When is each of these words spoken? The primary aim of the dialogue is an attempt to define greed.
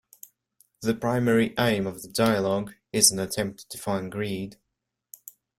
The 0.81 0.95
primary 0.95 1.53
aim 1.59 1.85
of 1.85 2.01
the 2.01 2.07
dialogue 2.07 2.73
is 2.91 3.11
an 3.11 3.19
attempt 3.19 3.69
to 3.69 3.77
define 3.77 4.09
greed. 4.09 4.57